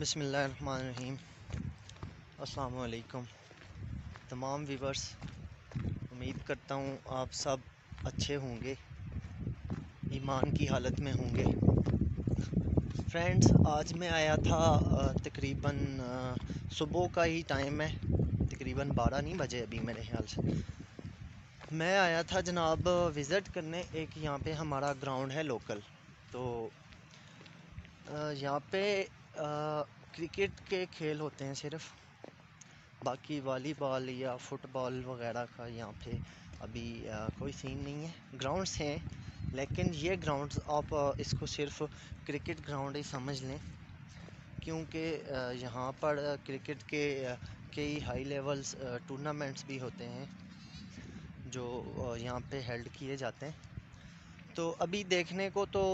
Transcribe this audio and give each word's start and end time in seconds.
بسم 0.00 0.20
اللہ 0.20 0.36
الرحمن 0.36 0.74
الرحیم۔ 0.74 1.14
السلام 2.38 2.78
علیکم۔ 2.78 3.22
تمام 4.28 4.64
ویورز، 4.68 5.10
امید 6.12 6.46
کرتا 6.46 6.74
ہوں 6.74 6.96
آپ 7.06 7.32
سب 7.32 7.56
اچھے 8.04 8.36
ہوں 8.36 8.58
گے، 8.62 8.74
ایمان 10.10 10.56
کی 10.56 10.68
حالت 10.68 11.00
میں 11.00 11.12
ہوں 11.12 11.36
گے۔ 11.36 11.44
فرینڈز، 13.12 13.52
آج 13.66 13.92
میں 13.92 14.08
آیا 14.08 14.36
تھا 14.36 14.80
تقریباً 15.24 16.00
صبح 16.72 17.06
کا 17.12 17.24
ہی 17.24 17.42
ٹائم 17.46 17.80
ہے۔ 17.80 17.94
تقریباً 18.50 18.88
بارہ 18.88 19.20
نہیں 19.20 19.34
بجے 19.34 19.60
ابھی 19.60 19.80
میرے 19.80 20.02
خیال 20.02 20.26
سے۔ 20.26 20.40
میں 21.70 21.98
آیا 21.98 22.22
تھا 22.22 22.40
جناب، 22.40 22.86
وزٹ 23.16 23.54
کرنے، 23.54 23.82
ایک 23.92 24.08
یہاں 24.16 24.38
پہ 24.44 24.52
ہمارا 24.52 24.92
گراؤنڈ 24.92 25.32
ہے 25.32 25.42
لوکل۔ 25.42 25.78
تو 26.32 26.42
یہاں 28.34 28.58
پہ 28.70 28.82
کرکٹ 29.34 30.60
کے 30.68 30.84
کھیل 30.92 31.20
ہوتے 31.20 31.44
ہیں 31.46 31.54
صرف۔ 31.54 31.92
باقی 33.02 33.38
والی 33.40 33.72
بال 33.78 34.08
یا 34.10 34.36
فٹ 34.40 34.66
بال 34.72 35.02
وغیرہ 35.04 35.44
کا 35.56 35.66
یہاں 35.68 35.92
پہ 36.04 36.16
ابھی 36.60 36.86
کوئی 37.38 37.52
سین 37.52 37.78
نہیں 37.78 38.04
ہے۔ 38.04 38.10
گراؤنڈس 38.42 38.80
ہیں، 38.80 38.96
لیکن 39.52 39.90
یہ 39.94 40.14
گراؤنڈز 40.24 40.58
آپ 40.76 40.94
اس 41.18 41.34
کو 41.38 41.46
صرف 41.46 41.82
کرکٹ 42.26 42.66
گراؤنڈ 42.68 42.96
ہی 42.96 43.02
سمجھ 43.10 43.42
لیں۔ 43.42 43.58
کیونکہ 44.62 45.22
یہاں 45.54 45.90
پر 46.00 46.16
کرکٹ 46.46 46.82
کے 46.88 47.02
کئی 47.74 47.98
ہائی 48.02 48.24
لیولس 48.24 48.74
ٹورنامنٹس 49.06 49.64
بھی 49.66 49.80
ہوتے 49.80 50.08
ہیں 50.08 50.24
جو 51.52 51.64
یہاں 52.20 52.38
پہ 52.50 52.60
ہیلڈ 52.68 52.88
کیے 52.92 53.16
جاتے 53.16 53.46
ہیں۔ 53.46 53.75
تو 54.56 54.74
ابھی 54.78 55.02
دیکھنے 55.04 55.48
کو 55.52 55.64
تو 55.72 55.84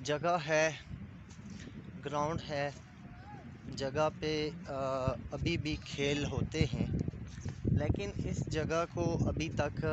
جگہ 0.00 0.36
ہے، 0.46 0.70
گراؤنڈ 2.04 2.40
ہے، 2.48 2.70
جگہ 3.76 4.08
پہ 4.20 4.32
ابھی 4.68 5.56
بھی 5.62 5.74
کھیل 5.84 6.24
ہوتے 6.24 6.64
ہیں، 6.72 6.86
لیکن 7.72 8.10
اس 8.24 8.40
جگہ 8.52 8.84
کو 8.94 9.06
ابھی 9.28 9.48
تک 9.56 9.84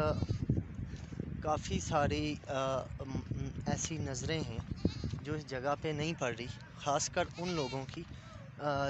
کافی 1.42 1.80
ساری 1.80 2.34
ایسی 2.48 3.98
نظریں 4.00 4.40
ہیں 4.40 4.59
جو 5.22 5.34
اس 5.34 5.48
جگہ 5.50 5.75
پہ 5.81 5.88
نہیں 5.98 6.14
پڑ 6.20 6.34
رہی، 6.38 6.48
خاص 6.80 7.09
کر 7.09 7.25
ان 7.38 7.53
لوگوں 7.56 7.86
کی 7.94 8.03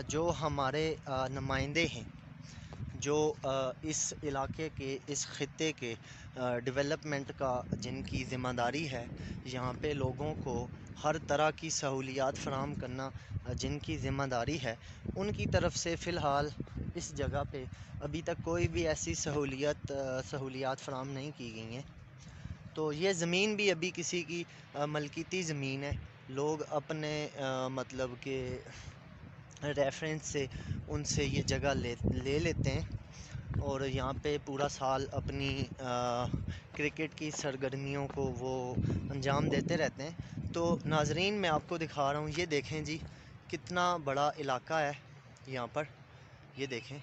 جو 0.07 0.31
ہمارے 0.41 0.93
نمائندے 1.29 1.87
ہیں۔ 1.87 2.03
جو 3.01 3.17
اس 3.83 4.13
علاقے 4.23 4.69
کے، 4.75 4.97
اس 5.07 5.25
خطے 5.27 5.71
کے 5.73 5.93
ڈیولپمنٹ 6.63 7.31
کا 7.37 7.61
جن 7.81 8.01
کی 8.03 8.23
ذمہ 8.29 8.49
داری 8.57 8.89
ہے، 8.91 9.05
یہاں 9.45 9.73
پہ 9.81 9.93
لوگوں 9.95 10.33
کو 10.43 10.55
ہر 11.03 11.17
طرح 11.27 11.49
کی 11.55 11.69
سہولیات 11.69 12.37
فراہم 12.37 12.73
کرنا 12.75 13.09
جن 13.53 13.77
کی 13.79 13.97
ذمہ 13.97 14.23
داری 14.31 14.57
ہے، 14.63 14.75
ان 15.15 15.31
کی 15.33 15.45
طرف 15.51 15.77
سے 15.77 15.95
فی 15.95 16.11
الحال 16.11 16.49
اس 16.95 17.11
جگہ 17.17 17.43
پہ 17.51 17.63
ابھی 18.01 18.21
تک 18.21 18.43
کوئی 18.43 18.67
بھی 18.67 18.87
ایسی 18.87 19.13
سہولیت 19.15 19.91
سہولیات 20.29 20.79
فراہم 20.79 21.09
نہیں 21.09 21.31
کی 21.37 21.51
گئی 21.55 21.73
ہیں۔ 21.75 21.81
تو 22.73 22.91
یہ 22.93 23.13
زمین 23.13 23.55
بھی 23.55 23.71
ابھی 23.71 23.91
کسی 23.95 24.21
کی 24.23 24.43
ملکیتی 24.87 25.41
زمین 25.41 25.83
ہے۔ 25.83 25.91
لوگ 26.29 26.61
اپنے 26.69 27.27
مطلب 27.71 28.11
کہ 28.21 28.35
ریفرنس 29.63 30.25
سے 30.25 30.45
ان 30.87 31.03
سے 31.03 31.25
یہ 31.25 31.41
جگہ 31.41 31.73
لے 31.73 31.95
لے 32.23 32.39
لیتے 32.39 32.71
ہیں۔ 32.71 32.81
اور 33.59 33.81
یہاں 33.81 34.13
پہ 34.21 34.37
پورا 34.45 34.67
سال 34.69 35.05
اپنی 35.11 35.63
کرکٹ 36.77 37.15
کی 37.15 37.31
سرگرمیوں 37.31 38.07
کو 38.07 38.23
وہ 38.39 38.75
انجام 39.09 39.49
دیتے 39.49 39.77
رہتے 39.77 40.03
ہیں۔ 40.03 40.11
تو 40.53 40.77
ناظرین، 40.85 41.33
میں 41.33 41.49
آپ 41.49 41.61
کو 41.67 41.77
دکھا 41.77 42.11
رہا 42.13 42.19
ہوں۔ 42.19 42.29
یہ 42.37 42.45
دیکھیں 42.45 42.81
جی 42.81 42.97
کتنا 43.47 43.97
بڑا 44.03 44.31
علاقہ 44.37 44.73
ہے 44.73 44.91
یہاں 45.47 45.67
پر۔ 45.73 45.83
یہ 46.57 46.65
دیکھیں، 46.65 46.97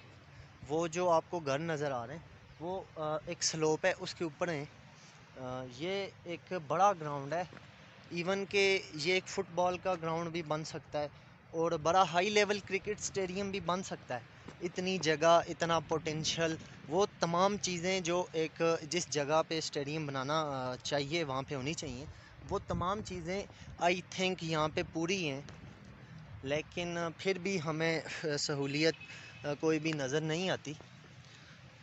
وہ 0.67 0.87
جو 0.87 1.09
آپ 1.09 1.23
کو 1.29 1.39
گھر 1.39 1.59
نظر 1.59 1.91
آ 1.91 2.07
رہے 2.07 2.13
ہیں، 2.13 2.27
وہ 2.59 2.81
ایک 3.25 3.43
سلوپ 3.43 3.85
ہے، 3.85 3.93
اس 3.99 4.15
کے 4.15 4.23
اوپر 4.23 4.47
ہیں۔ 4.49 4.65
یہ 5.77 6.07
ایک 6.23 6.53
بڑا 6.67 6.91
گراؤنڈ 7.01 7.33
ہے۔ 7.33 7.43
ایون 8.09 8.45
کہ 8.49 8.79
یہ 8.93 9.13
ایک 9.13 9.27
فٹ 9.27 9.51
بال 9.55 9.77
کا 9.77 9.93
گراؤنڈ 10.01 10.29
بھی 10.29 10.41
بن 10.41 10.63
سکتا 10.65 11.01
ہے۔ 11.01 11.07
اور 11.53 11.71
بڑا 11.83 12.03
ہائی 12.11 12.29
لیول 12.29 12.59
کرکٹ 12.59 13.01
سٹیڈیم 13.01 13.49
بھی 13.51 13.59
بن 13.59 13.83
سکتا 13.83 14.15
ہے۔ 14.15 14.37
اتنی 14.61 14.97
جگہ، 15.03 15.39
اتنا 15.47 15.79
پوٹینشل 15.89 16.55
وہ 16.87 17.05
تمام 17.19 17.57
چیزیں 17.57 17.99
جو 17.99 18.25
ایک 18.33 18.61
جس 18.91 19.07
جگہ 19.13 19.41
پہ 19.47 19.57
اسٹیڈیم 19.57 20.05
بنانا 20.07 20.39
چاہیے، 20.83 21.23
وہاں 21.23 21.41
پہ 21.49 21.55
ہونی 21.55 21.73
چاہیے، 21.73 22.05
وہ 22.49 22.59
تمام 22.67 23.01
چیزیں 23.05 23.41
آئی 23.87 24.01
تھنک 24.09 24.43
یہاں 24.43 24.67
پہ 24.75 24.81
پوری 24.93 25.29
ہیں۔ 25.29 25.41
لیکن 26.43 26.97
پھر 27.17 27.37
بھی 27.43 27.57
ہمیں 27.65 27.99
سہولیت 28.39 28.95
کوئی 29.59 29.79
بھی 29.79 29.91
نظر 29.93 30.21
نہیں 30.21 30.49
آتی۔ 30.49 30.73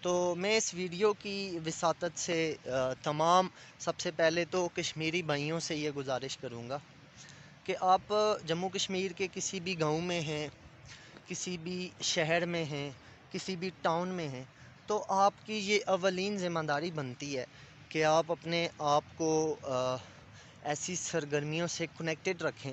تو 0.03 0.12
میں 0.38 0.56
اس 0.56 0.72
ویڈیو 0.75 1.12
کی 1.22 1.37
وساطت 1.66 2.19
سے 2.19 2.38
تمام، 3.03 3.49
سب 3.78 3.99
سے 4.00 4.10
پہلے 4.10 4.44
تو 4.50 4.69
کشمیری 4.75 5.22
بھائیوں 5.22 5.60
سے 5.60 5.76
یہ 5.76 5.91
گزارش 5.91 6.37
کروں 6.38 6.69
گا۔ 6.69 6.78
کہ 7.66 7.75
آپ 7.81 8.12
جموں 8.47 8.69
کشمیر 8.69 9.10
کے 9.10 9.27
کسی 9.32 9.60
بھی 9.60 9.78
گاؤں 9.81 10.00
میں 10.00 10.21
ہیں، 10.21 10.47
کسی 11.27 11.56
بھی 11.59 11.78
شہر 12.04 12.44
میں 12.47 12.65
ہیں، 12.65 12.91
کسی 13.32 13.56
بھی 13.56 13.71
ٹاؤن 13.82 14.09
میں 14.09 14.28
ہیں، 14.28 14.44
تو 14.88 15.04
آپ 15.09 15.47
کی 15.47 15.54
یہ 15.62 15.78
اولین 15.87 16.37
ذمہ 16.38 16.60
داری 16.69 16.91
بنتی 16.91 17.37
ہے 17.38 17.44
کہ 17.88 18.05
آپ 18.05 18.31
اپنے 18.31 18.66
آپ 18.91 19.16
کو 19.16 19.31
ایسی 20.65 20.94
سرگرمیوں 20.97 21.66
سے 21.66 21.87
کنیکٹڈ 21.99 22.43
رکھیں 22.43 22.72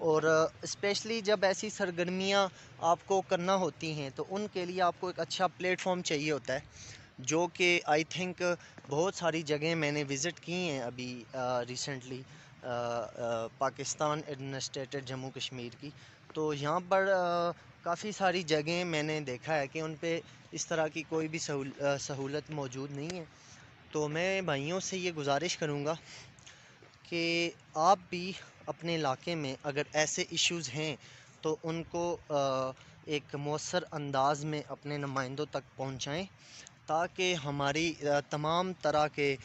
اور 0.00 0.22
اسپیشلی 0.62 1.20
جب 1.20 1.44
ایسی 1.44 1.70
سرگرمیاں 1.70 2.46
آپ 2.84 3.06
کو 3.06 3.20
کرنا 3.28 3.54
ہوتی 3.56 3.92
ہیں 3.92 4.10
تو 4.10 4.24
ان 4.30 4.46
کے 4.52 4.64
لیے 4.64 4.80
آپ 4.82 5.00
کو 5.00 5.06
ایک 5.06 5.20
اچھا 5.20 5.46
پلیٹ 5.46 5.80
فارم 5.80 6.02
چاہیے 6.02 6.30
ہوتا 6.32 6.54
ہے۔ 6.54 6.60
جو 7.18 7.46
کہ 7.54 7.80
آئی 7.84 8.04
تھنک 8.04 8.42
بہت 8.88 9.14
ساری 9.14 9.42
جگہیں 9.42 9.74
میں 9.74 9.90
نے 9.92 10.04
وزٹ 10.10 10.40
کی 10.40 10.52
ہیں 10.52 10.80
ابھی 10.80 11.12
ریسنٹلی 11.68 12.22
پاکستان 13.58 14.20
ایڈمنسٹریٹڈ 14.26 15.06
جموں 15.06 15.30
کشمیر 15.30 15.80
کی۔ 15.80 15.90
تو 16.34 16.52
یہاں 16.54 16.80
پر 16.88 17.08
کافی 17.82 18.12
ساری 18.12 18.42
جگہیں 18.42 18.84
میں 18.84 19.02
نے 19.02 19.20
دیکھا 19.20 19.56
ہے 19.56 19.66
کہ 19.66 19.80
ان 19.80 19.94
پہ 20.00 20.18
اس 20.52 20.66
طرح 20.66 20.88
کی 20.88 21.02
کوئی 21.08 21.28
بھی 21.28 21.38
سہولت 21.38 22.50
موجود 22.50 22.90
نہیں 22.90 23.18
ہے۔ 23.18 23.24
تو 23.92 24.06
میں 24.08 24.40
بھائیوں 24.40 24.80
سے 24.80 24.98
یہ 24.98 25.12
گزارش 25.12 25.56
کروں 25.56 25.84
گا 25.84 25.94
کہ 27.02 27.50
آپ 27.74 27.98
بھی 28.10 28.32
اپنے 28.66 28.94
علاقے 28.94 29.34
میں 29.34 29.54
اگر 29.62 29.82
ایسے 29.92 30.24
ایشوز 30.30 30.68
ہیں 30.68 30.94
تو 31.42 31.56
ان 31.62 31.82
کو 31.90 32.16
ایک 33.06 33.34
مؤثر 33.34 33.84
انداز 33.92 34.44
میں 34.44 34.62
اپنے 34.68 34.96
نمائندوں 34.98 35.46
تک 35.50 35.76
پہنچائیں۔ 35.76 36.24
تاکہ 36.86 37.34
ہماری 37.34 37.92
تمام 38.30 38.72
طرح 38.82 39.06
کے 39.08 39.36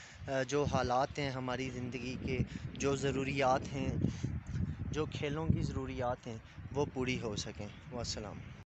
جو 0.47 0.63
حالات 0.63 1.19
ہیں 1.19 1.29
ہماری 1.29 1.69
زندگی 1.69 2.15
کے، 2.25 2.37
جو 2.73 2.95
ضروریات 2.95 3.73
ہیں، 3.73 3.89
جو 4.91 5.05
کھیلوں 5.05 5.47
کی 5.47 5.63
ضروریات 5.63 6.27
ہیں، 6.27 6.37
وہ 6.73 6.85
پوری 6.93 7.19
ہو 7.21 7.35
سکیں۔ 7.35 7.67
والسلام۔ 7.91 8.56